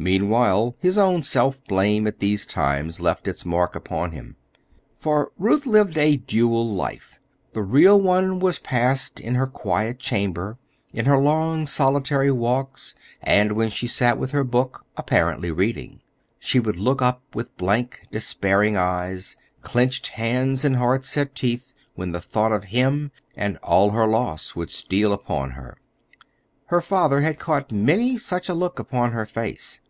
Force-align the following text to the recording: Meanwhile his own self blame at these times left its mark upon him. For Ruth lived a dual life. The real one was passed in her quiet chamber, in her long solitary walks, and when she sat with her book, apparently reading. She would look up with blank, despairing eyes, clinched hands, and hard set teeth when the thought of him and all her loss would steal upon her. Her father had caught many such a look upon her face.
Meanwhile 0.00 0.76
his 0.78 0.96
own 0.96 1.24
self 1.24 1.60
blame 1.64 2.06
at 2.06 2.20
these 2.20 2.46
times 2.46 3.00
left 3.00 3.26
its 3.26 3.44
mark 3.44 3.74
upon 3.74 4.12
him. 4.12 4.36
For 5.00 5.32
Ruth 5.36 5.66
lived 5.66 5.98
a 5.98 6.18
dual 6.18 6.68
life. 6.72 7.18
The 7.52 7.64
real 7.64 8.00
one 8.00 8.38
was 8.38 8.60
passed 8.60 9.18
in 9.18 9.34
her 9.34 9.48
quiet 9.48 9.98
chamber, 9.98 10.56
in 10.92 11.06
her 11.06 11.18
long 11.18 11.66
solitary 11.66 12.30
walks, 12.30 12.94
and 13.20 13.50
when 13.50 13.70
she 13.70 13.88
sat 13.88 14.18
with 14.18 14.30
her 14.30 14.44
book, 14.44 14.84
apparently 14.96 15.50
reading. 15.50 16.00
She 16.38 16.60
would 16.60 16.78
look 16.78 17.02
up 17.02 17.20
with 17.34 17.56
blank, 17.56 18.02
despairing 18.12 18.76
eyes, 18.76 19.36
clinched 19.62 20.10
hands, 20.10 20.64
and 20.64 20.76
hard 20.76 21.04
set 21.04 21.34
teeth 21.34 21.72
when 21.96 22.12
the 22.12 22.20
thought 22.20 22.52
of 22.52 22.62
him 22.70 23.10
and 23.36 23.56
all 23.64 23.90
her 23.90 24.06
loss 24.06 24.54
would 24.54 24.70
steal 24.70 25.12
upon 25.12 25.50
her. 25.58 25.76
Her 26.66 26.80
father 26.80 27.22
had 27.22 27.40
caught 27.40 27.72
many 27.72 28.16
such 28.16 28.48
a 28.48 28.54
look 28.54 28.78
upon 28.78 29.10
her 29.10 29.26
face. 29.26 29.80